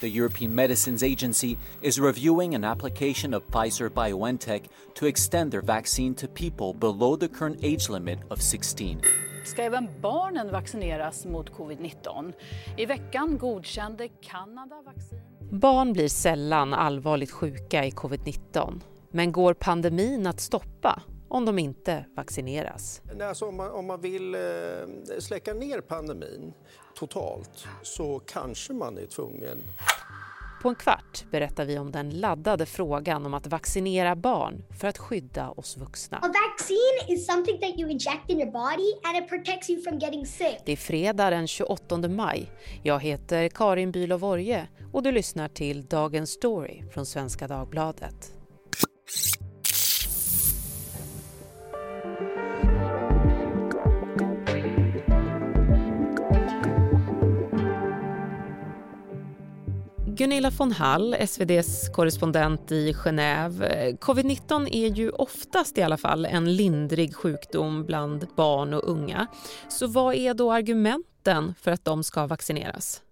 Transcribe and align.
The 0.00 0.08
European 0.08 0.54
Medicines 0.54 1.02
Agency 1.02 1.56
is 1.82 1.98
reviewing 1.98 2.54
an 2.54 2.64
application 2.64 3.34
of 3.34 3.42
Pfizer 3.50 3.90
BioNTech 3.90 4.68
to 4.94 5.06
extend 5.06 5.50
their 5.50 5.60
vaccine 5.60 6.14
to 6.14 6.28
people 6.28 6.72
below 6.72 7.16
the 7.16 7.28
current 7.28 7.64
age 7.64 7.88
limit 7.88 8.18
of 8.30 8.40
16. 8.40 9.00
Ska 9.44 9.62
även 9.62 9.88
barnen 10.00 10.50
vaccineras 10.50 11.26
mot 11.26 11.50
covid-19? 11.50 12.32
I 12.76 12.86
veckan 12.86 13.38
godkände 13.38 14.08
Kanada 14.08 14.82
vaccin. 14.84 15.18
Barn 15.50 15.92
blir 15.92 16.08
sällan 16.08 16.74
allvarligt 16.74 17.30
sjuka 17.30 17.84
i 17.84 17.90
covid-19. 17.90 18.80
Men 19.10 19.32
går 19.32 19.54
pandemin 19.54 20.26
att 20.26 20.40
stoppa 20.40 21.02
om 21.28 21.44
de 21.44 21.58
inte 21.58 22.04
vaccineras? 22.16 23.02
Alltså 23.22 23.46
om, 23.46 23.56
man, 23.56 23.70
om 23.70 23.86
man 23.86 24.00
vill 24.00 24.34
eh, 24.34 24.40
släcka 25.18 25.54
ner 25.54 25.80
pandemin 25.80 26.52
totalt 26.98 27.66
så 27.82 28.20
kanske 28.26 28.72
man 28.72 28.98
är 28.98 29.06
tvungen 29.06 29.64
på 30.62 30.68
en 30.68 30.74
kvart 30.74 31.24
berättar 31.30 31.64
vi 31.64 31.78
om 31.78 31.92
den 31.92 32.10
laddade 32.10 32.66
frågan 32.66 33.26
om 33.26 33.34
att 33.34 33.46
vaccinera 33.46 34.16
barn 34.16 34.64
för 34.80 34.88
att 34.88 34.98
skydda 34.98 35.50
oss 35.50 35.76
vuxna. 35.76 36.16
A 36.16 36.32
vaccine 36.48 37.14
is 37.14 37.26
something 37.26 37.58
that 37.60 37.78
you 37.78 37.90
inject 37.90 38.30
in 38.30 38.40
your 38.40 38.52
body 38.52 38.92
and 39.04 39.24
it 39.24 39.28
protects 39.28 39.70
you 39.70 39.82
from 39.82 39.98
getting 39.98 40.26
sick. 40.26 40.58
Det 40.64 40.72
är 40.72 40.76
fredag 40.76 41.30
den 41.30 41.46
28 41.46 41.96
maj. 42.08 42.50
Jag 42.82 43.00
heter 43.00 43.48
Karin 43.48 43.92
Bülow 43.92 44.24
Orje 44.24 44.68
och 44.92 45.02
du 45.02 45.12
lyssnar 45.12 45.48
till 45.48 45.86
Dagens 45.86 46.30
Story 46.30 46.82
från 46.92 47.06
Svenska 47.06 47.48
Dagbladet. 47.48 48.37
Gunilla 60.18 60.50
von 60.50 60.72
Hall, 60.72 61.14
SVDs 61.14 61.88
korrespondent 61.88 62.72
i 62.72 62.92
Genève. 62.92 63.68
Covid-19 64.00 64.68
är 64.72 64.86
ju 64.86 65.10
oftast 65.10 65.78
i 65.78 65.82
alla 65.82 65.96
fall 65.96 66.24
en 66.24 66.56
lindrig 66.56 67.16
sjukdom 67.16 67.84
bland 67.84 68.26
barn 68.36 68.74
och 68.74 68.88
unga. 68.88 69.26
Så 69.68 69.86
vad 69.86 70.14
är 70.14 70.34
då 70.34 70.52
argumenten 70.52 71.54
för 71.60 71.70
att 71.70 71.84
de 71.84 72.04
ska 72.04 72.26
vaccineras? 72.26 73.02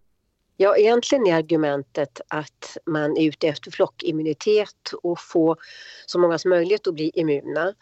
Ja, 0.56 0.76
egentligen 0.76 1.26
är 1.26 1.34
argumentet 1.34 2.20
att 2.28 2.76
man 2.86 3.16
är 3.16 3.28
ute 3.28 3.48
efter 3.48 3.70
flockimmunitet 3.70 4.92
och 5.02 5.20
få 5.20 5.56
så 6.06 6.18
många 6.18 6.38
som 6.38 6.48
möjligt 6.48 6.86
att 6.86 6.94
bli 6.94 7.10
immuna. 7.14 7.74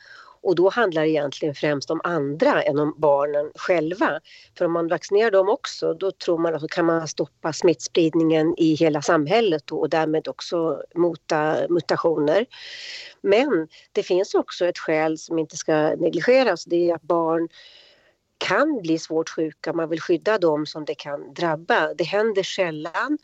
Och 0.44 0.54
då 0.54 0.68
handlar 0.70 1.02
det 1.02 1.08
egentligen 1.08 1.54
främst 1.54 1.90
om 1.90 2.00
andra 2.04 2.62
än 2.62 2.78
om 2.78 2.94
barnen 2.96 3.50
själva. 3.54 4.20
För 4.58 4.64
om 4.64 4.72
man 4.72 4.88
vaccinerar 4.88 5.30
dem 5.30 5.48
också 5.48 5.94
då 5.94 6.12
tror 6.12 6.38
man 6.38 6.54
att 6.54 6.60
då 6.60 6.68
kan 6.68 6.86
man 6.86 7.08
stoppa 7.08 7.52
smittspridningen 7.52 8.54
i 8.58 8.74
hela 8.74 9.02
samhället 9.02 9.72
och 9.72 9.90
därmed 9.90 10.28
också 10.28 10.82
mota 10.94 11.56
mutationer. 11.68 12.46
Men 13.20 13.68
det 13.92 14.02
finns 14.02 14.34
också 14.34 14.66
ett 14.66 14.78
skäl 14.78 15.18
som 15.18 15.38
inte 15.38 15.56
ska 15.56 15.74
negligeras. 15.96 16.64
Det 16.64 16.90
är 16.90 16.94
att 16.94 17.02
barn 17.02 17.48
kan 18.44 18.82
bli 18.82 18.98
svårt 18.98 19.28
sjuka. 19.28 19.72
Man 19.72 19.88
vill 19.88 20.00
skydda 20.00 20.38
dem 20.38 20.66
som 20.66 20.84
det 20.84 20.94
kan 20.94 21.34
drabba. 21.34 21.94
Det 21.94 22.04
händer 22.04 22.42
sällan 22.42 23.18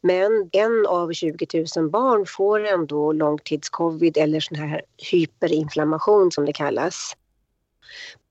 men 0.00 0.48
en 0.52 0.86
av 0.86 1.12
20 1.12 1.66
000 1.76 1.90
barn 1.90 2.26
får 2.26 2.64
ändå 2.64 3.12
långtidscovid 3.12 4.16
eller 4.16 4.40
sån 4.40 4.58
här 4.58 4.82
hyperinflammation 5.10 6.32
som 6.32 6.46
det 6.46 6.52
kallas. 6.52 7.16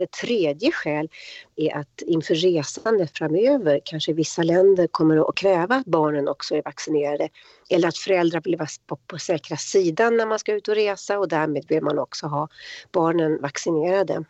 Ett 0.04 0.12
tredje 0.12 0.72
skäl 0.72 1.10
är 1.56 1.78
att 1.78 2.02
inför 2.02 2.36
resande 2.36 3.08
framöver 3.08 3.82
kanske 3.86 4.14
vissa 4.14 4.44
länder 4.44 4.88
kommer 4.88 5.30
att 5.30 5.36
kräva 5.36 5.76
att 5.76 5.86
barnen 5.86 6.28
också 6.28 6.56
är 6.56 6.62
vaccinerade 6.64 7.30
eller 7.70 7.88
att 7.88 7.98
föräldrar 7.98 8.42
vill 8.44 8.58
vara 8.58 8.70
på, 8.88 8.96
på 8.96 9.18
säkra 9.20 9.58
sidan 9.58 10.18
när 10.18 10.26
man 10.26 10.40
ska 10.40 10.54
ut 10.54 10.68
och 10.68 10.76
resa 10.76 11.20
och 11.20 11.28
därmed 11.28 11.66
vill 11.68 11.84
man 11.84 12.00
också 12.00 12.28
ha 12.28 12.48
barnen 12.92 13.42
vaccinerade. 13.42 14.24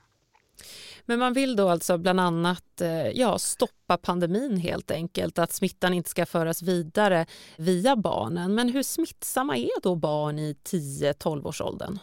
Men 1.05 1.19
man 1.19 1.33
vill 1.33 1.55
då 1.55 1.69
alltså 1.69 1.97
bland 1.97 2.19
annat 2.19 2.81
eh, 2.81 3.07
ja, 3.07 3.39
stoppa 3.39 3.97
pandemin 3.97 4.57
helt 4.57 4.91
enkelt, 4.91 5.39
att 5.39 5.53
smittan 5.53 5.93
inte 5.93 6.09
ska 6.09 6.25
föras 6.25 6.61
vidare 6.61 7.25
via 7.57 7.95
barnen. 7.95 8.55
Men 8.55 8.69
hur 8.69 8.83
smittsamma 8.83 9.57
är 9.57 9.81
då 9.83 9.95
barn 9.95 10.39
i 10.39 10.55
10-12-årsåldern? 10.63 11.99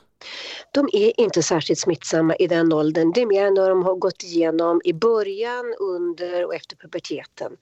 De 0.73 0.89
är 0.93 1.21
inte 1.21 1.43
särskilt 1.43 1.79
smittsamma 1.79 2.37
i 2.37 2.47
den 2.47 2.73
åldern. 2.73 3.13
Det 3.13 3.23
är 3.23 3.27
mer 3.27 3.51
när 3.51 3.69
de 3.69 3.83
har 3.83 3.95
gått 3.95 4.23
igenom 4.23 4.81
i 4.85 4.93
början, 4.93 5.75
under 5.79 6.45
och 6.45 6.55
efter 6.55 6.77
puberteten. 6.77 7.57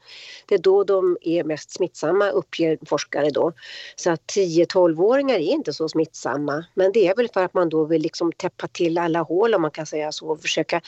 Det 0.46 0.54
är 0.54 0.58
då 0.58 0.84
de 0.84 1.16
är 1.20 1.44
mest 1.44 1.70
smittsamma 1.70 2.30
uppger 2.30 2.78
forskare 2.86 3.30
då. 3.30 3.52
Så 3.96 4.10
att 4.10 4.22
10-12-åringar 4.36 5.34
är 5.34 5.52
inte 5.52 5.72
så 5.72 5.88
smittsamma. 5.88 6.64
Men 6.74 6.92
det 6.92 7.06
är 7.06 7.16
väl 7.16 7.28
för 7.28 7.44
att 7.44 7.54
man 7.54 7.68
då 7.68 7.84
vill 7.84 8.02
liksom 8.02 8.32
täppa 8.32 8.68
till 8.68 8.98
alla 8.98 9.22
hål 9.22 9.54
om 9.54 9.62
man 9.62 9.70
kan 9.70 9.86
säga 9.86 10.12
så 10.12 10.28
och 10.28 10.40
försöka 10.40 10.80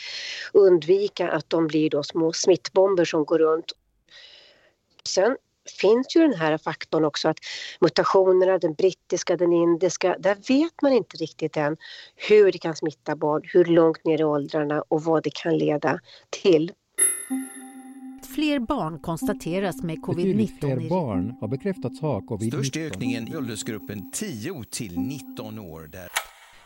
undvika 0.53 1.29
att 1.29 1.50
de 1.50 1.67
blir 1.67 1.91
då 1.91 2.03
små 2.03 2.33
smittbomber 2.33 3.05
som 3.05 3.25
går 3.25 3.39
runt. 3.39 3.73
Sen 5.05 5.37
finns 5.71 6.17
ju 6.17 6.21
den 6.21 6.34
här 6.34 6.59
faktorn 6.59 7.05
också 7.05 7.29
att 7.29 7.39
mutationerna, 7.81 8.59
den 8.59 8.75
brittiska, 8.75 9.37
den 9.37 9.53
indiska, 9.53 10.17
där 10.19 10.37
vet 10.49 10.83
man 10.83 10.93
inte 10.93 11.17
riktigt 11.17 11.56
än 11.56 11.77
hur 12.29 12.53
det 12.53 12.59
kan 12.59 12.77
smitta 12.77 13.17
barn, 13.17 13.43
hur 13.45 13.65
långt 13.65 14.05
ner 14.05 14.21
i 14.21 14.25
åldrarna 14.25 14.83
och 14.89 15.03
vad 15.03 15.23
det 15.23 15.34
kan 15.34 15.59
leda 15.59 16.01
till. 16.31 16.73
Fler 18.34 18.59
barn 18.59 18.99
konstateras 18.99 19.83
med 19.83 19.97
covid-19. 19.99 20.59
fler 20.61 20.89
barn 20.89 21.37
har 21.41 21.49
bekräftats 21.49 22.00
ha 22.00 22.21
covid-19. 22.21 22.49
Störst 22.49 22.77
ökningen 22.77 23.29
i 23.29 23.37
åldersgruppen 23.37 24.12
10 24.12 24.65
till 24.71 24.99
19 25.00 25.59
år. 25.59 25.89
Där... 25.93 26.09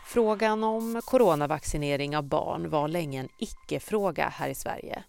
Frågan 0.06 0.64
om 0.64 1.00
coronavaccinering 1.04 2.16
av 2.16 2.28
barn 2.28 2.70
var 2.70 2.88
länge 2.88 3.20
en 3.20 3.28
icke-fråga 3.38 4.28
här 4.28 4.48
i 4.48 4.54
Sverige. 4.54 5.04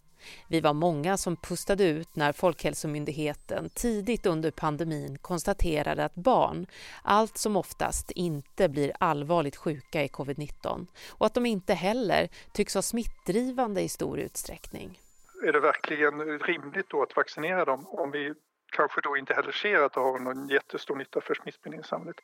Vi 0.47 0.59
var 0.61 0.73
många 0.73 1.17
som 1.17 1.35
pustade 1.35 1.83
ut 1.83 2.15
när 2.15 2.31
Folkhälsomyndigheten 2.31 3.69
tidigt 3.69 4.25
under 4.25 4.51
pandemin 4.51 5.17
konstaterade 5.17 6.05
att 6.05 6.15
barn 6.15 6.67
allt 7.03 7.37
som 7.37 7.55
oftast 7.55 8.11
inte 8.11 8.69
blir 8.69 8.91
allvarligt 8.99 9.55
sjuka 9.55 10.03
i 10.03 10.07
covid-19 10.07 10.87
och 11.09 11.25
att 11.25 11.33
de 11.33 11.45
inte 11.45 11.73
heller 11.73 12.29
tycks 12.51 12.75
vara 12.75 12.81
smittdrivande 12.81 13.81
i 13.81 13.89
stor 13.89 14.19
utsträckning. 14.19 14.99
Är 15.47 15.51
det 15.51 15.59
verkligen 15.59 16.39
rimligt 16.39 16.89
då 16.89 17.03
att 17.03 17.15
vaccinera 17.15 17.65
dem 17.65 17.87
om 17.87 18.11
vi 18.11 18.33
kanske 18.71 19.01
då 19.01 19.17
inte 19.17 19.33
heller 19.33 19.51
ser 19.51 19.79
att 19.79 19.93
det 19.93 19.99
har 19.99 20.19
någon 20.19 20.47
jättestor 20.47 20.95
nytta 20.95 21.21
för 21.21 21.33
smittspridningen 21.33 21.85
i 21.85 21.87
samhället? 21.87 22.15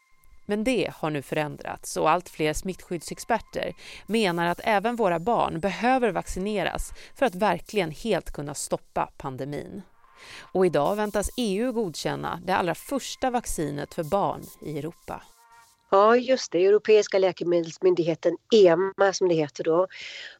Men 0.49 0.63
det 0.63 0.91
har 0.95 1.09
nu 1.09 1.21
förändrats 1.21 1.97
och 1.97 2.09
allt 2.09 2.29
fler 2.29 2.53
smittskyddsexperter 2.53 3.73
menar 4.05 4.45
att 4.45 4.59
även 4.63 4.95
våra 4.95 5.19
barn 5.19 5.59
behöver 5.59 6.11
vaccineras 6.11 6.91
för 7.15 7.25
att 7.25 7.35
verkligen 7.35 7.91
helt 7.91 8.31
kunna 8.31 8.53
stoppa 8.53 9.09
pandemin. 9.17 9.81
Och 10.53 10.65
idag 10.65 10.95
väntas 10.95 11.29
EU 11.37 11.71
godkänna 11.71 12.39
det 12.45 12.55
allra 12.55 12.75
första 12.75 13.29
vaccinet 13.29 13.93
för 13.93 14.03
barn 14.03 14.41
i 14.61 14.79
Europa. 14.79 15.21
Ja, 15.91 16.15
just 16.15 16.51
det. 16.51 16.65
Europeiska 16.65 17.19
läkemedelsmyndigheten 17.19 18.37
EMA 18.55 19.13
som 19.13 19.27
det 19.27 19.35
heter 19.35 19.63
då. 19.63 19.87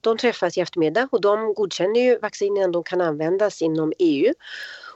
De 0.01 0.17
träffas 0.17 0.57
i 0.57 0.61
eftermiddag 0.61 1.07
och 1.11 1.21
de 1.21 1.53
godkänner 1.53 1.99
ju 1.99 2.19
vaccinen 2.19 2.71
de 2.71 2.83
kan 2.83 3.01
användas 3.01 3.61
inom 3.61 3.93
EU. 3.99 4.33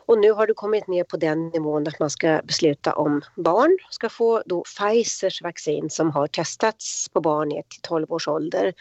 Och 0.06 0.18
nu 0.18 0.32
har 0.32 0.48
det 0.48 0.54
kommit 0.54 0.88
ner 0.88 1.04
på 1.04 1.18
den 1.18 1.48
nivån 1.48 1.88
att 1.88 2.00
man 2.00 2.10
ska 2.10 2.42
besluta 2.44 2.94
om 2.94 3.22
barn 3.36 3.78
ska 3.90 4.10
få 4.10 4.44
då 4.46 4.64
Pfizers 4.64 5.42
vaccin 5.42 5.90
som 5.90 6.12
har 6.12 6.28
testats 6.28 7.10
på 7.10 7.22
barn 7.22 7.50
ner 7.50 7.62
till 7.62 7.82
12 7.82 8.12
års 8.12 8.28
ålder. 8.28 8.74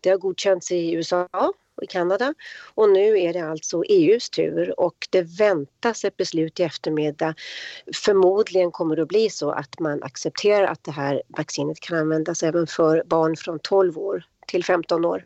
Det 0.00 0.10
har 0.10 0.18
godkänts 0.18 0.72
i 0.72 0.92
USA 0.92 1.28
och 1.76 1.82
i 1.82 1.86
Kanada 1.86 2.34
och 2.74 2.88
nu 2.88 3.18
är 3.20 3.32
det 3.32 3.40
alltså 3.40 3.82
EUs 3.88 4.30
tur 4.30 4.80
och 4.80 5.08
det 5.10 5.22
väntas 5.22 6.04
ett 6.04 6.16
beslut 6.16 6.60
i 6.60 6.62
eftermiddag. 6.62 7.34
Förmodligen 8.04 8.70
kommer 8.70 8.96
det 8.96 9.02
att 9.02 9.08
bli 9.08 9.30
så 9.30 9.50
att 9.50 9.80
man 9.80 10.02
accepterar 10.02 10.66
att 10.66 10.84
det 10.84 10.90
här 10.90 11.22
vaccinet 11.28 11.80
kan 11.80 11.98
användas 11.98 12.42
även 12.42 12.66
för 12.66 13.02
barn 13.06 13.36
från 13.36 13.58
12 13.58 13.98
år 13.98 14.24
till 14.46 14.64
15 14.64 15.04
år. 15.04 15.24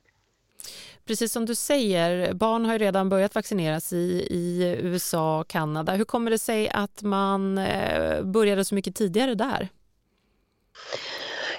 Precis 1.09 1.33
som 1.33 1.47
du 1.47 1.55
säger, 1.55 2.33
barn 2.35 2.65
har 2.65 2.73
ju 2.73 2.79
redan 2.79 3.09
börjat 3.09 3.35
vaccineras 3.35 3.93
i, 3.93 4.27
i 4.31 4.77
USA 4.81 5.41
och 5.41 5.49
Kanada. 5.49 5.93
Hur 5.93 6.05
kommer 6.05 6.31
det 6.31 6.39
sig 6.39 6.69
att 6.69 7.03
man 7.03 7.59
eh, 7.59 8.23
började 8.23 8.65
så 8.65 8.75
mycket 8.75 8.95
tidigare 8.95 9.35
där? 9.35 9.69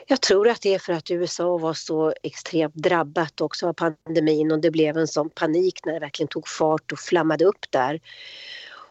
Jag 0.08 0.22
tror 0.22 0.50
att 0.50 0.62
det 0.62 0.74
är 0.74 0.80
för 0.80 0.94
att 0.94 1.12
USA 1.12 1.58
var 1.58 1.74
så 1.74 2.14
extremt 2.24 2.76
drabbat 2.76 3.42
också 3.42 3.68
av 3.68 3.74
pandemin 3.74 4.52
och 4.52 4.60
det 4.60 4.72
blev 4.72 4.98
en 4.98 5.08
sån 5.08 5.30
panik 5.30 5.86
när 5.86 5.94
det 5.94 6.00
verkligen 6.00 6.28
tog 6.28 6.48
fart 6.48 6.92
och 6.92 7.00
flammade 7.00 7.46
upp 7.46 7.66
där. 7.70 8.00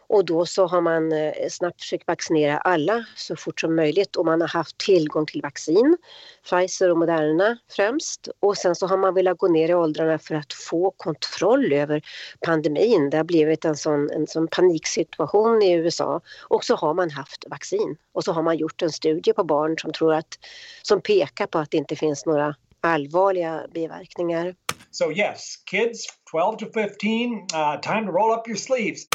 Och 0.08 0.24
då 0.24 0.46
så 0.46 0.66
har 0.66 0.80
man 0.80 1.12
eh, 1.12 1.32
snabbt 1.50 1.80
försökt 1.80 2.06
vaccinera 2.06 2.58
alla 2.58 3.04
så 3.16 3.36
fort 3.36 3.60
som 3.60 3.76
möjligt 3.76 4.16
och 4.16 4.26
man 4.26 4.40
har 4.40 4.48
haft 4.48 4.78
tillgång 4.78 5.26
till 5.26 5.42
vaccin, 5.42 5.96
Pfizer 6.44 6.90
och 6.90 6.98
Moderna 6.98 7.58
främst. 7.76 8.28
Och 8.40 8.56
sen 8.56 8.74
så 8.74 8.86
har 8.86 8.96
man 8.96 9.14
velat 9.14 9.38
gå 9.38 9.48
ner 9.48 9.68
i 9.68 9.74
åldrarna 9.74 10.18
för 10.18 10.34
att 10.34 10.52
få 10.52 10.90
kontroll 10.90 11.72
över 11.72 12.02
pandemin. 12.40 13.10
Det 13.10 13.16
har 13.16 13.24
blivit 13.24 13.64
en 13.64 13.76
sån, 13.76 14.10
en 14.10 14.26
sån 14.26 14.48
paniksituation 14.48 15.62
i 15.62 15.72
USA 15.72 16.20
och 16.48 16.64
så 16.64 16.76
har 16.76 16.94
man 16.94 17.10
haft 17.10 17.44
vaccin. 17.50 17.96
Och 18.12 18.24
så 18.24 18.32
har 18.32 18.42
man 18.42 18.56
gjort 18.56 18.82
en 18.82 18.92
studie 18.92 19.32
på 19.32 19.44
barn 19.44 19.78
som, 19.78 19.92
tror 19.92 20.14
att, 20.14 20.38
som 20.82 21.00
pekar 21.00 21.46
på 21.46 21.58
att 21.58 21.70
det 21.70 21.76
inte 21.76 21.96
finns 21.96 22.26
några 22.26 22.54
allvarliga 22.80 23.66
biverkningar. 23.74 24.54
So 24.90 25.12
yes, 25.12 25.56
kids 25.70 26.06
12 26.30 26.56
to 26.56 26.66
15, 26.74 27.46
uh, 27.54 27.80
time 27.80 28.06
to 28.06 28.12
roll 28.12 28.38
up 28.38 28.48
your 28.48 28.56
sleeves. 28.56 29.06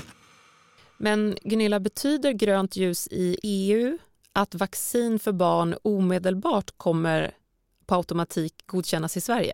Men 0.98 1.38
Gunilla, 1.42 1.80
betyder 1.80 2.32
grönt 2.32 2.76
ljus 2.76 3.08
i 3.12 3.38
EU 3.44 3.98
att 4.34 4.56
vaccin 4.56 5.20
för 5.20 5.32
barn 5.32 5.76
omedelbart 5.82 6.78
kommer 6.78 7.38
på 7.86 7.96
automatik 7.96 8.54
godkännas 8.66 9.18
i 9.18 9.22
Sverige? 9.22 9.54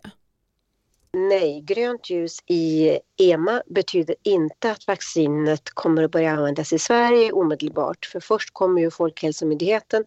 Nej, 1.12 1.60
grönt 1.60 2.10
ljus 2.10 2.38
i 2.46 2.98
EMA 3.16 3.62
betyder 3.66 4.16
inte 4.22 4.70
att 4.70 4.86
vaccinet 4.86 5.70
kommer 5.70 6.02
att 6.04 6.10
börja 6.10 6.30
användas 6.30 6.72
i 6.72 6.78
Sverige 6.78 7.32
omedelbart. 7.32 8.06
För 8.06 8.20
först 8.20 8.50
kommer 8.52 8.80
ju 8.80 8.90
Folkhälsomyndigheten 8.90 10.04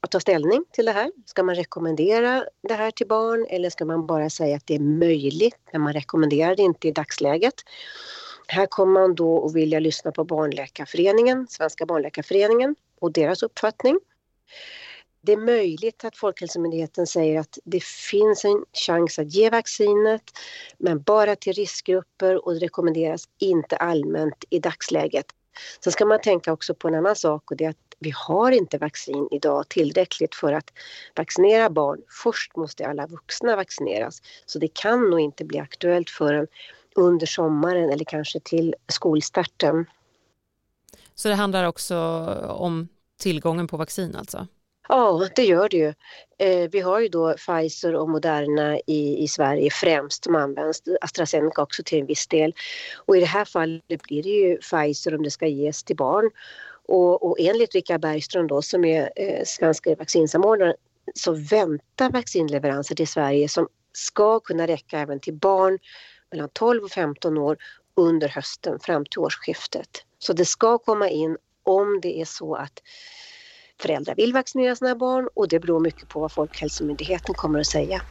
att 0.00 0.10
ta 0.10 0.20
ställning 0.20 0.64
till 0.72 0.84
det 0.84 0.92
här. 0.92 1.12
Ska 1.26 1.42
man 1.42 1.54
rekommendera 1.54 2.44
det 2.68 2.74
här 2.74 2.90
till 2.90 3.06
barn 3.06 3.46
eller 3.50 3.70
ska 3.70 3.84
man 3.84 4.06
bara 4.06 4.30
säga 4.30 4.56
att 4.56 4.66
det 4.66 4.74
är 4.74 4.80
möjligt 4.80 5.56
men 5.72 5.80
man 5.80 5.92
rekommenderar 5.92 6.56
det 6.56 6.62
inte 6.62 6.88
i 6.88 6.92
dagsläget. 6.92 7.54
Här 8.52 8.66
kommer 8.66 9.00
man 9.00 9.14
då 9.14 9.46
att 9.46 9.54
vilja 9.54 9.80
lyssna 9.80 10.12
på 10.12 10.24
Barnläkarföreningen, 10.24 11.46
Svenska 11.50 11.86
Barnläkarföreningen 11.86 12.76
och 13.00 13.12
deras 13.12 13.42
uppfattning. 13.42 14.00
Det 15.20 15.32
är 15.32 15.36
möjligt 15.36 16.04
att 16.04 16.16
Folkhälsomyndigheten 16.16 17.06
säger 17.06 17.40
att 17.40 17.58
det 17.64 17.84
finns 17.84 18.44
en 18.44 18.64
chans 18.86 19.18
att 19.18 19.34
ge 19.34 19.50
vaccinet 19.50 20.22
men 20.78 21.02
bara 21.02 21.36
till 21.36 21.52
riskgrupper 21.52 22.46
och 22.46 22.54
det 22.54 22.60
rekommenderas 22.60 23.24
inte 23.38 23.76
allmänt 23.76 24.44
i 24.50 24.58
dagsläget. 24.58 25.26
Sen 25.84 25.92
ska 25.92 26.06
man 26.06 26.20
tänka 26.20 26.52
också 26.52 26.74
på 26.74 26.88
en 26.88 26.94
annan 26.94 27.16
sak 27.16 27.50
och 27.50 27.56
det 27.56 27.64
är 27.64 27.70
att 27.70 27.76
vi 27.98 28.12
har 28.14 28.52
inte 28.52 28.78
vaccin 28.78 29.28
idag 29.30 29.68
tillräckligt 29.68 30.34
för 30.34 30.52
att 30.52 30.72
vaccinera 31.16 31.70
barn. 31.70 32.02
Först 32.22 32.56
måste 32.56 32.86
alla 32.86 33.06
vuxna 33.06 33.56
vaccineras 33.56 34.22
så 34.46 34.58
det 34.58 34.74
kan 34.74 35.10
nog 35.10 35.20
inte 35.20 35.44
bli 35.44 35.58
aktuellt 35.58 36.10
förrän 36.10 36.46
under 36.94 37.26
sommaren 37.26 37.90
eller 37.90 38.04
kanske 38.04 38.40
till 38.40 38.74
skolstarten. 38.88 39.86
Så 41.14 41.28
det 41.28 41.34
handlar 41.34 41.64
också 41.64 41.96
om 42.48 42.88
tillgången 43.18 43.66
på 43.66 43.76
vaccin 43.76 44.16
alltså? 44.16 44.46
Ja, 44.88 45.28
det 45.36 45.44
gör 45.44 45.68
det 45.68 45.76
ju. 45.76 45.94
Eh, 46.38 46.70
vi 46.70 46.80
har 46.80 47.00
ju 47.00 47.08
då 47.08 47.34
Pfizer 47.34 47.94
och 47.94 48.08
Moderna 48.08 48.78
i, 48.86 49.22
i 49.22 49.28
Sverige 49.28 49.70
främst 49.70 50.24
som 50.24 50.36
används, 50.36 50.82
AstraZeneca 51.00 51.62
också 51.62 51.82
till 51.82 51.98
en 52.00 52.06
viss 52.06 52.26
del. 52.26 52.54
Och 53.06 53.16
i 53.16 53.20
det 53.20 53.26
här 53.26 53.44
fallet 53.44 54.02
blir 54.02 54.22
det 54.22 54.28
ju 54.28 54.56
Pfizer 54.56 55.14
om 55.14 55.22
det 55.22 55.30
ska 55.30 55.46
ges 55.46 55.84
till 55.84 55.96
barn. 55.96 56.30
Och, 56.88 57.22
och 57.22 57.36
enligt 57.40 57.74
Rickard 57.74 58.00
Bergström 58.00 58.46
då 58.46 58.62
som 58.62 58.84
är 58.84 59.10
eh, 59.16 59.44
svenska 59.44 59.94
vaccinsamordnaren 59.94 60.74
så 61.14 61.32
väntar 61.32 62.10
vaccinleveranser 62.10 62.94
till 62.94 63.08
Sverige 63.08 63.48
som 63.48 63.68
ska 63.92 64.40
kunna 64.40 64.66
räcka 64.66 64.98
även 64.98 65.20
till 65.20 65.34
barn 65.34 65.78
mellan 66.30 66.48
12 66.52 66.84
och 66.84 66.90
15 66.90 67.38
år 67.38 67.56
under 67.96 68.28
hösten 68.28 68.80
fram 68.80 69.04
till 69.04 69.18
årsskiftet. 69.18 70.04
Så 70.18 70.32
det 70.32 70.44
ska 70.44 70.78
komma 70.78 71.08
in 71.08 71.36
om 71.62 72.00
det 72.02 72.20
är 72.20 72.24
så 72.24 72.54
att 72.54 72.82
föräldrar 73.80 74.14
vill 74.14 74.32
vaccinera 74.32 74.76
sina 74.76 74.94
barn 74.94 75.28
och 75.34 75.48
det 75.48 75.60
beror 75.60 75.80
mycket 75.80 76.08
på 76.08 76.20
vad 76.20 76.32
Folkhälsomyndigheten 76.32 77.34
kommer 77.34 77.60
att 77.60 77.66
säga. 77.66 78.02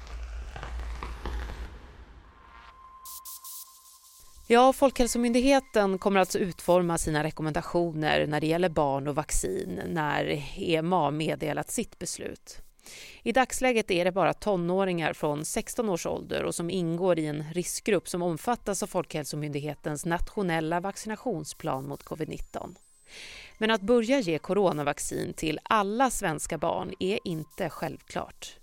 Ja, 4.52 4.74
Folkhälsomyndigheten 4.74 5.98
kommer 5.98 6.20
alltså 6.20 6.40
utforma 6.40 6.98
sina 6.98 7.24
rekommendationer 7.24 8.28
när 8.28 8.42
det 8.42 8.48
gäller 8.48 8.70
barn 8.70 9.08
och 9.08 9.16
vaccin 9.16 9.82
när 9.88 10.44
EMA 10.58 11.12
meddelat 11.12 11.72
sitt 11.72 12.00
beslut. 12.00 12.69
I 13.24 13.32
dagsläget 13.32 13.92
är 13.92 14.06
det 14.06 14.12
bara 14.12 14.34
tonåringar 14.34 15.14
från 15.14 15.46
16 15.46 15.90
års 15.90 16.06
ålder 16.06 16.44
och 16.44 16.56
som 16.56 16.70
ingår 16.70 17.20
i 17.20 17.26
en 17.26 17.44
riskgrupp 17.54 18.10
som 18.10 18.22
omfattas 18.22 18.84
av 18.84 18.88
Folkhälsomyndighetens 18.88 20.06
nationella 20.06 20.80
vaccinationsplan 20.80 21.88
mot 21.88 22.04
covid-19. 22.04 22.76
Men 23.58 23.72
att 23.72 23.82
börja 23.82 24.20
ge 24.20 24.40
coronavaccin 24.40 25.34
till 25.34 25.60
alla 25.64 26.10
svenska 26.10 26.58
barn 26.58 26.94
är 27.00 27.20
inte 27.24 27.70
självklart. 27.70 28.60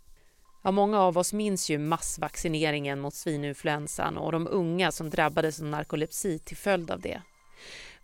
Ja, 0.65 0.71
många 0.71 1.01
av 1.01 1.19
oss 1.19 1.33
minns 1.33 1.71
ju 1.71 1.79
massvaccineringen 1.79 3.01
mot 3.01 3.15
svininfluensan 3.15 4.17
och 4.17 4.33
de 4.33 4.49
unga 4.51 4.93
som 4.93 5.11
drabbades 5.11 5.61
av 5.61 5.67
narkolepsi 5.67 6.39
till 6.39 6.57
följd 6.57 6.91
av 6.91 7.01
det. 7.01 7.23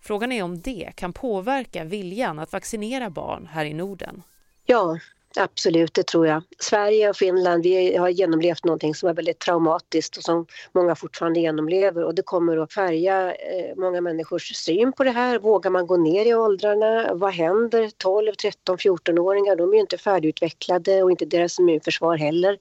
Frågan 0.01 0.33
är 0.33 0.43
om 0.43 0.61
det 0.61 0.93
kan 0.97 1.13
påverka 1.13 1.85
viljan 1.85 2.39
att 2.39 2.53
vaccinera 2.53 3.11
barn 3.11 3.47
här 3.47 3.65
i 3.65 3.75
Norden. 3.75 4.23
Ja, 4.67 4.99
Absolut, 5.37 5.95
det 5.95 6.07
tror 6.07 6.27
jag. 6.27 6.43
Sverige 6.59 7.11
och 7.11 7.17
Finland 7.17 7.63
vi 7.63 7.97
har 7.97 8.09
genomlevt 8.09 8.65
någonting 8.65 8.95
som 8.95 9.09
är 9.09 9.15
väldigt 9.15 9.39
traumatiskt 9.39 10.17
och 10.17 10.23
som 10.23 10.47
många 10.73 10.95
fortfarande 10.95 11.41
genomlever 11.41 12.05
och 12.05 12.15
det 12.15 12.23
kommer 12.23 12.57
att 12.57 12.73
färga 12.73 13.35
eh, 13.35 13.77
många 13.77 14.01
människors 14.01 14.57
syn 14.57 14.93
på 14.93 15.05
det 15.05 15.11
här. 15.11 15.39
Vågar 15.39 15.71
man 15.71 15.87
gå 15.87 15.97
ner 15.97 16.27
i 16.27 16.35
åldrarna? 16.35 17.15
Vad 17.15 17.33
händer? 17.33 17.91
12, 17.97 18.33
13, 18.33 18.77
14-åringar, 18.77 19.57
de 19.57 19.71
är 19.71 19.75
ju 19.75 19.81
inte 19.81 19.99
färdigutvecklade 19.99 21.03
och 21.03 21.11
inte 21.11 21.25
deras 21.25 21.59
immunförsvar 21.59 22.17
heller. 22.17 22.59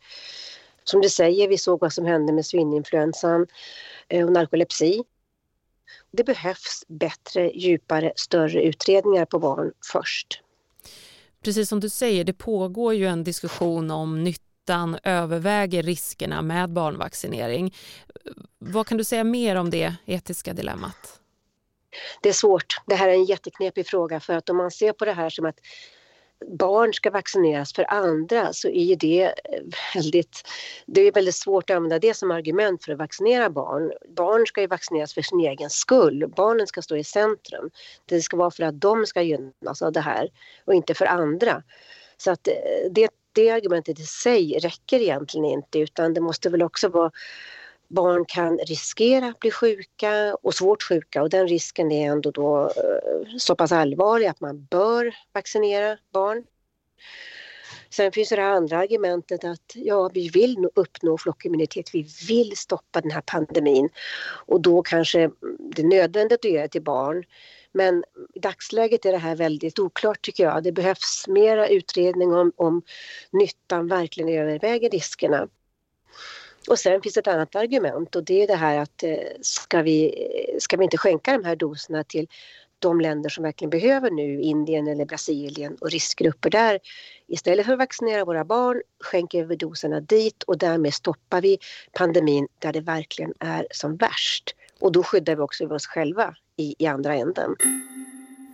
Som 0.83 1.01
du 1.01 1.09
säger, 1.09 1.47
vi 1.47 1.57
såg 1.57 1.79
vad 1.79 1.94
som 1.94 2.06
hände 2.06 2.33
med 2.33 2.45
svininfluensan 2.45 3.47
eh, 4.07 4.25
och 4.25 4.31
narkolepsi. 4.31 5.03
Det 6.12 6.24
behövs 6.24 6.83
bättre, 6.88 7.51
djupare, 7.51 8.13
större 8.15 8.63
utredningar 8.63 9.25
på 9.25 9.39
barn 9.39 9.71
först 9.91 10.41
precis 11.43 11.69
som 11.69 11.79
du 11.79 11.89
säger, 11.89 12.23
det 12.23 12.33
pågår 12.33 12.93
ju 12.93 13.07
en 13.07 13.23
diskussion 13.23 13.91
om 13.91 14.23
nyttan 14.23 14.97
överväger 15.03 15.83
riskerna 15.83 16.41
med 16.41 16.69
barnvaccinering. 16.69 17.75
Vad 18.59 18.88
kan 18.88 18.97
du 18.97 19.03
säga 19.03 19.23
mer 19.23 19.55
om 19.55 19.69
det 19.69 19.95
etiska 20.05 20.53
dilemmat? 20.53 21.19
Det 22.21 22.29
är 22.29 22.33
svårt. 22.33 22.81
Det 22.85 22.95
här 22.95 23.07
är 23.07 23.13
en 23.13 23.25
jätteknepig 23.25 23.88
fråga 23.88 24.19
för 24.19 24.33
att 24.33 24.49
om 24.49 24.57
man 24.57 24.71
ser 24.71 24.93
på 24.93 25.05
det 25.05 25.13
här 25.13 25.29
som 25.29 25.45
att 25.45 25.59
barn 26.47 26.93
ska 26.93 27.11
vaccineras 27.11 27.73
för 27.73 27.93
andra 27.93 28.53
så 28.53 28.67
är 28.67 28.83
ju 28.83 28.95
det 28.95 29.23
eh, 29.23 29.33
väldigt, 29.95 30.47
det 30.85 31.01
är 31.01 31.11
väldigt 31.11 31.35
svårt 31.35 31.69
att 31.69 31.75
använda 31.75 31.99
det 31.99 32.13
som 32.13 32.31
argument 32.31 32.85
för 32.85 32.91
att 32.91 32.99
vaccinera 32.99 33.49
barn. 33.49 33.91
Barn 34.15 34.45
ska 34.47 34.61
ju 34.61 34.67
vaccineras 34.67 35.13
för 35.13 35.21
sin 35.21 35.39
egen 35.39 35.69
skull. 35.69 36.33
Barnen 36.35 36.67
ska 36.67 36.81
stå 36.81 36.97
i 36.97 37.03
centrum. 37.03 37.69
Det 38.05 38.21
ska 38.21 38.38
vara 38.38 38.51
för 38.51 38.63
att 38.63 38.81
de 38.81 39.05
ska 39.05 39.21
gynnas 39.21 39.81
av 39.81 39.91
det 39.91 40.01
här 40.01 40.29
och 40.65 40.73
inte 40.73 40.93
för 40.93 41.05
andra. 41.05 41.63
Så 42.17 42.31
att 42.31 42.48
eh, 42.48 42.53
det, 42.91 43.10
det 43.33 43.50
argumentet 43.50 44.00
i 44.00 44.03
sig 44.03 44.60
räcker 44.60 45.00
egentligen 45.00 45.45
inte 45.45 45.79
utan 45.79 46.13
det 46.13 46.21
måste 46.21 46.50
väl 46.50 46.63
också 46.63 46.89
vara 46.89 47.12
barn 47.91 48.25
kan 48.25 48.57
riskera 48.57 49.27
att 49.27 49.39
bli 49.39 49.51
sjuka 49.51 50.36
och 50.41 50.53
svårt 50.53 50.83
sjuka 50.83 51.21
och 51.21 51.29
den 51.29 51.48
risken 51.48 51.91
är 51.91 52.12
ändå 52.12 52.31
då 52.31 52.63
eh, 52.63 53.38
så 53.38 53.55
pass 53.55 53.71
allvarlig 53.71 54.27
att 54.27 54.39
man 54.39 54.65
bör 54.65 55.15
vaccinera 55.33 55.98
barn. 56.13 56.43
Sen 57.89 58.12
finns 58.12 58.29
det 58.29 58.43
andra 58.43 58.77
argumentet 58.77 59.43
att 59.43 59.71
ja, 59.75 60.10
vi 60.13 60.29
vill 60.29 60.69
uppnå 60.75 61.17
flockimmunitet, 61.17 61.89
vi 61.93 62.07
vill 62.27 62.57
stoppa 62.57 63.01
den 63.01 63.12
här 63.12 63.21
pandemin 63.21 63.89
och 64.45 64.62
då 64.62 64.81
kanske 64.81 65.31
det 65.60 65.81
är 65.81 65.88
nödvändigt 65.88 66.45
att 66.45 66.51
göra 66.51 66.62
det 66.62 66.67
till 66.67 66.81
barn. 66.83 67.24
Men 67.71 68.03
i 68.33 68.39
dagsläget 68.39 69.05
är 69.05 69.12
det 69.12 69.17
här 69.17 69.36
väldigt 69.36 69.79
oklart 69.79 70.21
tycker 70.21 70.43
jag. 70.43 70.63
Det 70.63 70.71
behövs 70.71 71.25
mera 71.27 71.67
utredning 71.67 72.33
om, 72.33 72.51
om 72.55 72.81
nyttan 73.31 73.88
verkligen 73.88 74.29
överväger 74.29 74.89
riskerna. 74.89 75.48
Och 76.70 76.80
sen 76.80 77.01
finns 77.01 77.18
ett 77.18 77.27
annat 77.27 77.56
argument 77.56 78.15
och 78.15 78.24
det 78.24 78.44
är 78.44 78.48
det 78.48 78.56
här 78.56 78.77
att 78.77 79.03
eh, 79.03 79.18
ska 79.41 79.82
vi, 79.82 80.15
ska 80.60 80.77
vi 80.77 80.84
inte 80.84 80.98
skänka 80.98 81.32
de 81.32 81.44
här 81.44 81.56
doserna 81.56 82.03
till 82.03 82.27
de 82.82 83.01
länder 83.01 83.30
som 83.30 83.44
verkligen 83.44 83.70
behöver 83.70 84.12
nu, 84.12 84.41
Indien 84.41 84.88
eller 84.88 85.06
Brasilien 85.06 85.77
och 85.82 85.91
riskgrupper 85.91 86.50
där. 86.50 86.80
Istället 87.27 87.65
för 87.65 87.74
att 87.74 87.80
vaccinera 87.80 88.25
våra 88.25 88.46
barn 88.46 88.82
skänker 89.03 89.46
vi 89.46 89.56
doserna 89.56 90.00
dit 90.00 90.44
och 90.44 90.58
därmed 90.58 90.94
stoppar 90.94 91.41
vi 91.41 91.58
pandemin 91.94 92.48
där 92.60 92.74
det 92.74 92.82
verkligen 92.82 93.34
är 93.39 93.68
som 93.72 93.96
värst. 93.96 94.56
Och 94.80 94.91
då 94.91 95.03
skyddar 95.03 95.36
vi 95.36 95.41
också 95.41 95.68
oss 95.68 95.88
själva 95.88 96.36
i, 96.58 96.75
i 96.80 96.88
andra 96.88 97.15
änden. 97.15 97.56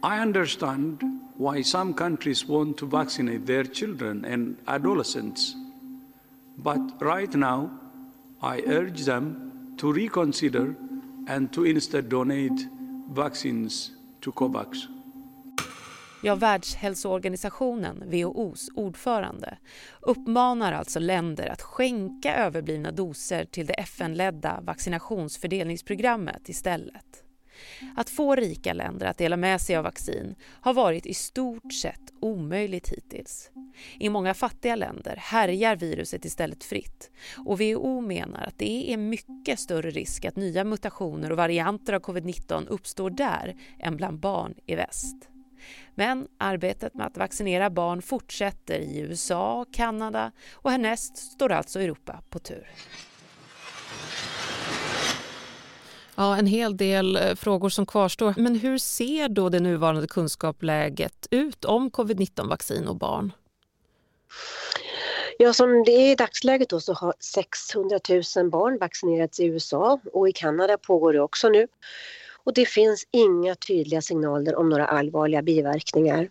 I 0.04 0.22
understand 0.22 1.02
why 1.36 1.64
some 1.64 1.94
countries 1.94 2.46
want 2.48 2.78
to 2.78 2.86
vaccinate 2.86 3.46
their 3.46 3.64
children 3.64 4.26
and 4.26 4.58
adolescents. 4.66 5.54
But 6.56 7.02
right 7.02 7.34
now 7.34 7.70
i 8.41 8.62
urge 8.67 9.06
them 9.06 9.51
to 9.77 9.94
reconsider 9.94 10.75
and 11.27 11.53
to 11.53 11.65
instead 11.65 12.03
donate 12.03 12.67
vaccines 13.10 13.91
to 14.22 14.32
COVAX. 14.32 14.88
Ja, 16.24 16.36
Världshälsoorganisationen, 16.36 18.03
WHOs 18.06 18.70
ordförande, 18.75 19.58
uppmanar 20.01 20.72
alltså 20.74 21.00
länder 21.00 21.48
att 21.48 21.62
skänka 21.62 22.36
överblivna 22.36 22.91
doser 22.91 23.46
till 23.46 23.65
det 23.65 23.74
FN-ledda 23.74 24.60
vaccinationsfördelningsprogrammet 24.62 26.50
istället. 26.50 27.26
Att 27.96 28.10
få 28.10 28.36
rika 28.36 28.74
länder 28.74 29.06
att 29.06 29.18
dela 29.18 29.38
med 29.38 29.62
sig 29.62 29.76
av 29.76 29.84
vaccin 29.84 30.36
har 30.42 30.74
varit 30.74 31.06
i 31.06 31.14
stort 31.14 31.74
sett 31.74 32.02
omöjligt 32.20 32.90
hittills. 32.90 33.52
I 34.00 34.10
många 34.10 34.34
fattiga 34.34 34.76
länder 34.76 35.16
härjar 35.18 35.76
viruset 35.76 36.26
istället 36.26 36.64
fritt 36.64 37.12
och 37.46 37.62
WHO 37.62 38.02
menar 38.02 38.44
att 38.44 38.58
det 38.58 38.94
är 38.94 38.98
mycket 38.98 39.60
större 39.60 39.90
risk 39.90 40.26
att 40.26 40.36
nya 40.36 40.64
mutationer 40.64 41.32
och 41.32 41.38
varianter 41.38 41.94
av 41.94 42.02
covid-19 42.02 42.68
uppstår 42.68 43.10
där 43.10 43.56
än 43.80 43.98
bland 43.98 44.20
barn 44.20 44.54
i 44.66 44.76
väst. 44.76 45.30
Men 45.96 46.28
arbetet 46.38 46.94
med 46.94 47.08
att 47.08 47.18
vaccinera 47.18 47.70
barn 47.70 48.02
fortsätter 48.02 48.80
i 48.80 49.00
USA, 49.00 49.66
Kanada 49.72 50.32
och 50.52 50.72
härnäst 50.72 51.18
står 51.18 51.52
alltså 51.52 51.80
Europa 51.80 52.22
på 52.30 52.40
tur. 52.40 52.68
Ja, 56.20 56.38
en 56.38 56.48
hel 56.48 56.78
del 56.78 57.16
eh, 57.16 57.36
frågor 57.36 57.70
som 57.70 57.86
kvarstår. 57.86 58.34
Men 58.38 58.56
hur 58.56 58.78
ser 58.78 59.30
då 59.30 59.50
det 59.50 59.60
nuvarande 59.60 60.08
kunskapsläget 60.08 61.28
ut 61.32 61.66
om 61.66 61.92
covid-19-vaccin 61.92 62.88
och 62.88 62.96
barn? 62.96 63.32
Ja, 65.38 65.54
som 65.54 65.84
det 65.84 65.92
är 65.92 66.12
i 66.12 66.16
dagsläget 66.16 66.70
då 66.70 66.80
så 66.80 66.94
har 66.94 67.14
600 67.20 68.00
000 68.36 68.50
barn 68.50 68.78
vaccinerats 68.78 69.40
i 69.40 69.46
USA 69.46 70.00
och 70.14 70.30
i 70.30 70.32
Kanada 70.32 70.78
pågår 70.78 71.14
det 71.14 71.22
också 71.22 71.50
nu. 71.50 71.68
Och 72.44 72.54
det 72.54 72.66
finns 72.66 73.08
inga 73.12 73.56
tydliga 73.56 74.02
signaler 74.02 74.56
om 74.56 74.70
några 74.70 74.86
allvarliga 74.86 75.42
biverkningar. 75.42 76.30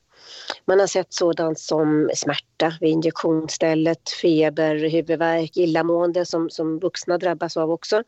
Man 0.65 0.81
har 0.81 0.87
sett 0.87 1.13
sådant 1.13 1.59
som 1.59 2.11
smärta 2.15 2.75
vid 2.81 2.91
injektionsstället, 2.91 4.11
feber, 4.23 4.89
huvudvärk, 4.91 5.57
illamående 5.57 6.25
som, 6.27 6.51
som 6.51 6.79
vuxna 6.79 7.19
drabbas 7.19 7.57
av 7.57 7.71
också. 7.71 8.03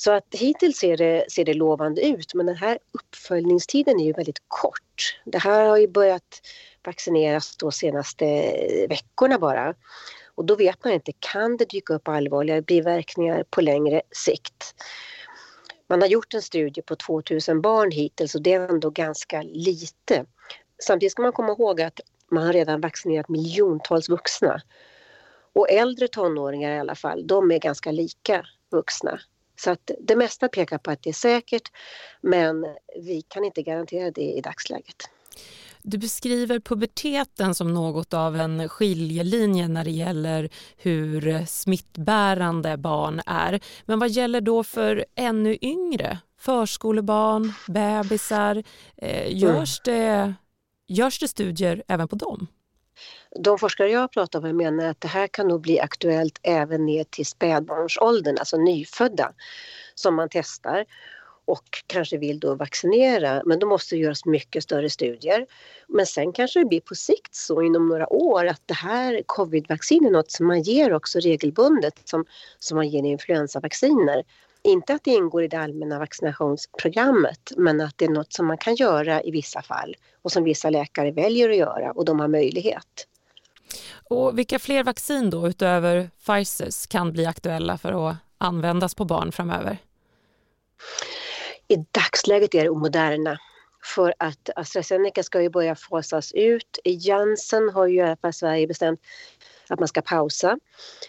Så 0.00 0.12
att 0.12 0.26
hittills 0.30 0.78
ser 0.78 0.96
det, 0.96 1.32
ser 1.32 1.44
det 1.44 1.54
lovande 1.54 2.06
ut 2.06 2.34
men 2.34 2.46
den 2.46 2.56
här 2.56 2.78
uppföljningstiden 2.92 4.00
är 4.00 4.04
ju 4.04 4.12
väldigt 4.12 4.42
kort. 4.48 5.20
Det 5.24 5.38
här 5.38 5.68
har 5.68 5.76
ju 5.76 5.88
börjat 5.88 6.40
vaccineras 6.84 7.56
de 7.56 7.72
senaste 7.72 8.24
veckorna 8.88 9.38
bara. 9.38 9.74
Och 10.34 10.44
då 10.44 10.54
vet 10.54 10.84
man 10.84 10.92
inte, 10.92 11.12
kan 11.18 11.56
det 11.56 11.64
dyka 11.64 11.94
upp 11.94 12.08
allvarliga 12.08 12.60
biverkningar 12.60 13.44
på 13.50 13.60
längre 13.60 14.02
sikt? 14.10 14.74
Man 15.88 16.00
har 16.00 16.08
gjort 16.08 16.34
en 16.34 16.42
studie 16.42 16.82
på 16.82 16.96
2000 16.96 17.60
barn 17.60 17.90
hittills 17.90 18.34
och 18.34 18.42
det 18.42 18.52
är 18.52 18.68
ändå 18.68 18.90
ganska 18.90 19.42
lite. 19.42 20.24
Samtidigt 20.82 21.12
ska 21.12 21.22
man 21.22 21.32
komma 21.32 21.52
ihåg 21.52 21.80
att 21.80 22.00
man 22.30 22.46
har 22.46 22.52
redan 22.52 22.80
vaccinerat 22.80 23.28
miljontals 23.28 24.08
vuxna. 24.08 24.62
Och 25.52 25.70
äldre 25.70 26.08
tonåringar 26.08 26.76
i 26.76 26.78
alla 26.78 26.94
fall, 26.94 27.26
de 27.26 27.50
är 27.50 27.58
ganska 27.58 27.90
lika 27.90 28.46
vuxna. 28.70 29.20
Så 29.58 29.70
att 29.70 29.90
det 30.00 30.16
mesta 30.16 30.48
pekar 30.48 30.78
på 30.78 30.90
att 30.90 31.02
det 31.02 31.10
är 31.10 31.14
säkert 31.14 31.72
men 32.20 32.66
vi 32.96 33.22
kan 33.22 33.44
inte 33.44 33.62
garantera 33.62 34.10
det 34.10 34.32
i 34.32 34.40
dagsläget. 34.40 35.10
Du 35.82 35.98
beskriver 35.98 36.60
puberteten 36.60 37.54
som 37.54 37.74
något 37.74 38.14
av 38.14 38.36
en 38.36 38.68
skiljelinje 38.68 39.68
när 39.68 39.84
det 39.84 39.90
gäller 39.90 40.50
hur 40.76 41.46
smittbärande 41.46 42.76
barn 42.76 43.20
är. 43.26 43.60
Men 43.84 43.98
vad 43.98 44.10
gäller 44.10 44.40
då 44.40 44.64
för 44.64 45.04
ännu 45.14 45.58
yngre? 45.60 46.18
Förskolebarn, 46.38 47.52
bebisar. 47.68 48.62
Eh, 48.96 49.36
görs, 49.36 49.80
det, 49.84 50.34
görs 50.88 51.18
det 51.18 51.28
studier 51.28 51.82
även 51.88 52.08
på 52.08 52.16
dem? 52.16 52.46
De 53.36 53.58
forskare 53.58 53.90
jag 53.90 54.00
har 54.00 54.08
pratat 54.08 54.42
med 54.42 54.54
menar 54.54 54.86
att 54.86 55.00
det 55.00 55.08
här 55.08 55.26
kan 55.26 55.48
nog 55.48 55.60
bli 55.60 55.80
aktuellt 55.80 56.38
även 56.42 56.86
ner 56.86 57.04
till 57.04 57.26
spädbarnsåldern, 57.26 58.36
alltså 58.38 58.56
nyfödda, 58.56 59.32
som 59.94 60.14
man 60.14 60.28
testar 60.30 60.84
och 61.44 61.82
kanske 61.86 62.18
vill 62.18 62.40
då 62.40 62.54
vaccinera. 62.54 63.42
Men 63.44 63.58
då 63.58 63.66
måste 63.66 63.94
det 63.94 64.00
göras 64.00 64.24
mycket 64.24 64.62
större 64.62 64.90
studier. 64.90 65.46
Men 65.86 66.06
sen 66.06 66.32
kanske 66.32 66.58
det 66.58 66.64
blir 66.64 66.80
på 66.80 66.94
sikt 66.94 67.34
så 67.34 67.62
inom 67.62 67.88
några 67.88 68.12
år 68.12 68.46
att 68.46 68.62
det 68.66 68.74
här 68.74 69.22
covidvaccin 69.26 70.06
är 70.06 70.10
något 70.10 70.30
som 70.30 70.46
man 70.46 70.62
ger 70.62 70.92
också 70.92 71.18
regelbundet 71.18 71.94
som, 72.04 72.24
som 72.58 72.76
man 72.76 72.88
ger 72.88 73.02
influensavacciner. 73.02 74.22
Inte 74.62 74.94
att 74.94 75.04
det 75.04 75.10
ingår 75.10 75.42
i 75.42 75.48
det 75.48 75.58
allmänna 75.58 75.98
vaccinationsprogrammet 75.98 77.52
men 77.56 77.80
att 77.80 77.98
det 77.98 78.04
är 78.04 78.10
något 78.10 78.32
som 78.32 78.46
man 78.46 78.58
kan 78.58 78.74
göra 78.74 79.22
i 79.22 79.30
vissa 79.30 79.62
fall 79.62 79.96
och 80.22 80.32
som 80.32 80.44
vissa 80.44 80.70
läkare 80.70 81.10
väljer 81.10 81.50
att 81.50 81.56
göra 81.56 81.92
och 81.92 82.04
de 82.04 82.20
har 82.20 82.28
möjlighet. 82.28 83.07
Och 84.10 84.38
vilka 84.38 84.58
fler 84.58 84.84
vaccin 84.84 85.30
då 85.30 85.48
utöver 85.48 86.10
Pfizers 86.26 86.86
kan 86.86 87.12
bli 87.12 87.26
aktuella 87.26 87.78
för 87.78 88.10
att 88.10 88.16
användas 88.38 88.94
på 88.94 89.04
barn 89.04 89.32
framöver? 89.32 89.78
I 91.68 91.76
dagsläget 91.76 92.54
är 92.54 92.64
det 92.64 92.70
Moderna 92.70 93.38
för 93.94 94.14
att 94.18 94.50
AstraZeneca 94.56 95.22
ska 95.22 95.42
ju 95.42 95.50
börja 95.50 95.74
fasas 95.74 96.32
ut. 96.32 96.78
Janssen 96.84 97.68
har 97.68 97.86
ju 97.86 97.96
i 97.96 98.00
alla 98.00 98.16
fall 98.16 98.32
Sverige 98.32 98.66
bestämt 98.66 99.00
att 99.68 99.78
man 99.78 99.88
ska 99.88 100.02
pausa. 100.02 100.58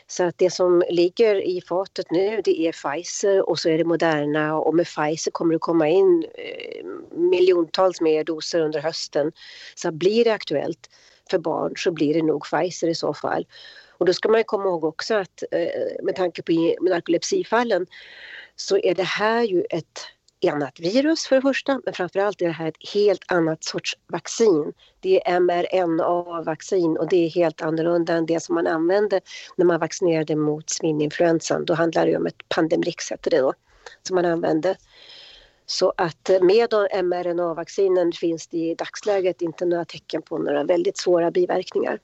Så 0.08 0.24
att 0.24 0.38
det 0.38 0.50
som 0.50 0.84
ligger 0.90 1.36
i 1.36 1.62
fatet 1.62 2.12
nu 2.12 2.42
det 2.44 2.60
är 2.68 2.72
Pfizer 2.72 3.50
och 3.50 3.60
så 3.60 3.70
är 3.70 3.78
det 3.78 3.84
Moderna 3.84 4.56
och 4.56 4.76
med 4.76 4.86
Pfizer 4.86 5.32
kommer 5.32 5.54
det 5.54 5.60
komma 5.60 5.88
in 5.88 6.26
eh, 6.36 6.86
miljontals 7.12 8.02
mer 8.02 8.24
doser 8.24 8.62
under 8.62 8.80
hösten. 8.80 9.32
Så 9.76 9.92
blir 9.92 10.24
det 10.24 10.34
aktuellt 10.34 10.90
för 11.30 11.38
barn 11.38 11.74
så 11.78 11.92
blir 11.92 12.14
det 12.14 12.22
nog 12.22 12.44
Pfizer 12.44 12.88
i 12.88 12.96
så 12.96 13.14
fall. 13.14 13.46
Och 13.98 14.06
då 14.06 14.14
ska 14.14 14.30
man 14.30 14.44
komma 14.44 14.64
ihåg 14.64 14.84
också 14.84 15.16
att 15.16 15.44
eh, 15.52 16.04
med 16.04 16.16
tanke 16.16 16.42
på 16.42 16.52
narkolepsifallen 16.82 17.86
så 18.56 18.78
är 18.78 18.96
det 18.96 19.04
här 19.04 19.44
ju 19.44 19.64
ett 19.70 20.00
annat 20.48 20.80
virus 20.80 21.28
för 21.28 21.36
det 21.36 21.42
första, 21.42 21.82
men 21.86 21.94
framförallt 21.94 22.42
är 22.42 22.46
det 22.46 22.52
här 22.52 22.68
ett 22.68 22.90
helt 22.94 23.32
annat 23.32 23.64
sorts 23.64 23.98
vaccin. 24.08 24.74
Det 25.00 25.28
är 25.28 25.40
mRNA-vaccin 25.40 26.98
och 26.98 27.10
det 27.10 27.26
är 27.26 27.30
helt 27.30 27.62
annorlunda 27.62 28.14
än 28.14 28.26
det 28.26 28.44
som 28.44 28.56
man 28.56 28.68
använde 28.68 29.22
när 29.56 29.66
man 29.66 29.80
vaccinerade 29.80 30.36
mot 30.36 30.70
svininfluensan. 30.70 31.66
Då 31.66 31.74
handlar 31.74 32.06
det 32.06 32.18
om 32.18 32.26
ett 32.26 32.50
Pandemrix, 32.50 33.12
heter 33.12 33.32
det 33.32 33.38
då, 33.38 33.54
som 34.04 34.16
man 34.16 34.26
använde. 34.26 34.76
Så 35.70 35.94
att 35.98 36.30
eh, 36.30 36.42
med 36.42 36.74
mRNA-vaccinen 37.04 38.12
finns 38.12 38.48
det 38.48 38.58
i 38.58 38.76
dagsläget 38.76 39.42
inte 39.42 39.66
några 39.66 39.86
tecken 39.86 40.22
på 40.22 40.38
några 40.38 40.64
väldigt 40.64 40.98
svåra 40.98 41.32
biverkningar. 41.32 42.00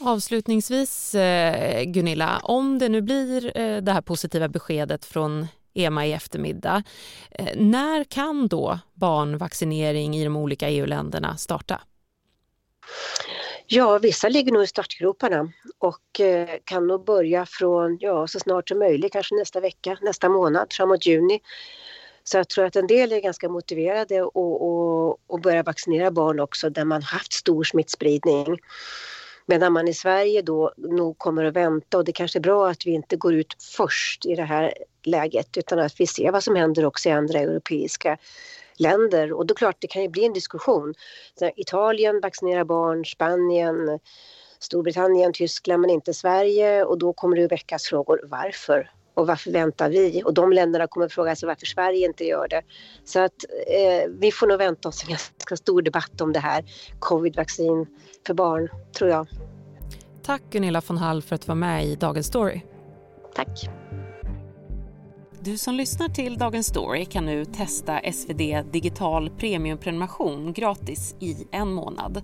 Avslutningsvis, 0.00 1.14
eh, 1.14 1.82
Gunilla, 1.84 2.40
om 2.42 2.78
det 2.78 2.88
nu 2.88 3.02
blir 3.02 3.58
eh, 3.58 3.76
det 3.76 3.92
här 3.92 4.00
positiva 4.00 4.48
beskedet 4.48 5.04
från 5.04 5.46
EMA 5.74 6.06
i 6.06 6.12
eftermiddag. 6.12 6.82
När 7.54 8.04
kan 8.04 8.48
då 8.48 8.78
barnvaccinering 8.94 10.16
i 10.16 10.24
de 10.24 10.36
olika 10.36 10.68
EU-länderna 10.68 11.36
starta? 11.36 11.80
Ja, 13.66 13.98
vissa 13.98 14.28
ligger 14.28 14.52
nog 14.52 14.62
i 14.62 14.66
startgroparna 14.66 15.52
och 15.78 16.20
eh, 16.20 16.48
kan 16.64 16.86
nog 16.86 17.04
börja 17.04 17.46
från 17.46 17.98
ja, 18.00 18.26
så 18.26 18.40
snart 18.40 18.68
som 18.68 18.78
möjligt, 18.78 19.12
kanske 19.12 19.34
nästa 19.34 19.60
vecka, 19.60 19.98
nästa 20.02 20.28
månad, 20.28 20.72
framåt 20.72 21.06
juni. 21.06 21.40
Så 22.24 22.36
jag 22.36 22.48
tror 22.48 22.64
att 22.64 22.76
en 22.76 22.86
del 22.86 23.12
är 23.12 23.20
ganska 23.20 23.48
motiverade 23.48 24.24
att 25.28 25.42
börja 25.42 25.62
vaccinera 25.62 26.10
barn 26.10 26.40
också 26.40 26.70
där 26.70 26.84
man 26.84 27.02
haft 27.02 27.32
stor 27.32 27.64
smittspridning. 27.64 28.58
Medan 29.46 29.72
man 29.72 29.88
i 29.88 29.94
Sverige 29.94 30.42
då 30.42 30.72
nog 30.76 31.18
kommer 31.18 31.44
att 31.44 31.56
vänta 31.56 31.98
och 31.98 32.04
det 32.04 32.12
kanske 32.12 32.38
är 32.38 32.40
bra 32.40 32.68
att 32.68 32.86
vi 32.86 32.90
inte 32.90 33.16
går 33.16 33.34
ut 33.34 33.56
först 33.76 34.26
i 34.26 34.34
det 34.34 34.44
här 34.44 34.74
läget 35.02 35.56
utan 35.56 35.78
att 35.78 36.00
vi 36.00 36.06
ser 36.06 36.32
vad 36.32 36.44
som 36.44 36.56
händer 36.56 36.84
också 36.84 37.08
i 37.08 37.12
andra 37.12 37.38
europeiska 37.38 38.18
länder 38.78 39.32
och 39.32 39.46
då 39.46 39.52
är 39.52 39.56
klart 39.56 39.76
det 39.78 39.86
kan 39.86 40.02
ju 40.02 40.08
bli 40.08 40.24
en 40.24 40.32
diskussion. 40.32 40.94
Så 41.38 41.50
Italien 41.56 42.20
vaccinerar 42.20 42.64
barn, 42.64 43.04
Spanien, 43.04 43.98
Storbritannien, 44.58 45.32
Tyskland 45.32 45.80
men 45.80 45.90
inte 45.90 46.14
Sverige 46.14 46.84
och 46.84 46.98
då 46.98 47.12
kommer 47.12 47.36
det 47.36 47.46
väckas 47.46 47.84
frågor 47.84 48.20
varför 48.24 48.90
och 49.14 49.26
varför 49.26 49.50
väntar 49.50 49.90
vi? 49.90 50.22
Och 50.24 50.34
de 50.34 50.52
länderna 50.52 50.86
kommer 50.86 51.08
fråga 51.08 51.36
sig 51.36 51.46
varför 51.46 51.66
Sverige 51.66 52.06
inte 52.06 52.24
gör 52.24 52.48
det. 52.48 52.62
Så 53.04 53.20
att 53.20 53.44
eh, 53.66 54.10
vi 54.20 54.32
får 54.32 54.46
nog 54.46 54.58
vänta 54.58 54.88
oss 54.88 55.02
en 55.02 55.08
ganska 55.08 55.56
stor 55.56 55.82
debatt 55.82 56.20
om 56.20 56.32
det 56.32 56.40
här 56.40 56.64
covid-vaccin 56.98 57.86
för 58.26 58.34
barn, 58.34 58.68
tror 58.98 59.10
jag. 59.10 59.26
Tack 60.22 60.42
Gunilla 60.50 60.82
von 60.86 60.98
Hall 60.98 61.22
för 61.22 61.34
att 61.34 61.40
du 61.40 61.46
var 61.46 61.54
med 61.54 61.86
i 61.86 61.96
Dagens 61.96 62.26
Story. 62.26 62.60
Tack. 63.34 63.83
Du 65.44 65.58
som 65.58 65.74
lyssnar 65.74 66.08
till 66.08 66.38
Dagens 66.38 66.66
Story 66.66 67.04
kan 67.04 67.26
nu 67.26 67.44
testa 67.44 68.00
SvD 68.12 68.62
Digital 68.72 69.30
Premiumprenumeration 69.30 70.52
gratis 70.52 71.14
i 71.20 71.36
en 71.50 71.72
månad. 71.72 72.22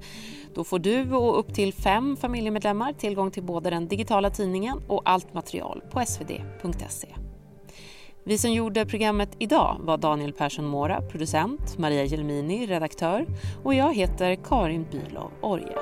Då 0.54 0.64
får 0.64 0.78
du 0.78 1.12
och 1.12 1.38
upp 1.38 1.54
till 1.54 1.72
fem 1.72 2.16
familjemedlemmar 2.16 2.92
tillgång 2.92 3.30
till 3.30 3.42
både 3.42 3.70
den 3.70 3.88
digitala 3.88 4.30
tidningen 4.30 4.82
och 4.88 5.02
allt 5.04 5.34
material 5.34 5.82
på 5.90 6.06
svd.se. 6.06 7.08
Vi 8.24 8.38
som 8.38 8.52
gjorde 8.52 8.86
programmet 8.86 9.30
idag 9.38 9.76
var 9.80 9.98
Daniel 9.98 10.32
Persson 10.32 10.66
Mora, 10.66 11.00
producent, 11.02 11.78
Maria 11.78 12.04
Gelmini, 12.04 12.66
redaktör 12.66 13.26
och 13.64 13.74
jag 13.74 13.94
heter 13.94 14.34
Karin 14.34 14.86
Bülow 14.90 15.30
Orje. 15.40 15.76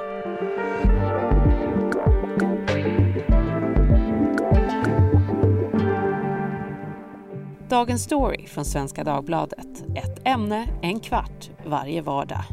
Dagens 7.70 8.02
story 8.04 8.46
från 8.46 8.64
Svenska 8.64 9.04
Dagbladet. 9.04 9.84
Ett 9.96 10.20
ämne, 10.24 10.66
en 10.82 11.00
kvart, 11.00 11.50
varje 11.66 12.02
vardag. 12.02 12.44